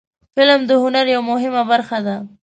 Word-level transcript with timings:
فلم 0.35 0.61
د 0.69 0.71
هنر 0.83 1.05
یوه 1.15 1.23
مهمه 1.31 1.63
برخه 1.71 1.99
ده 2.05 2.15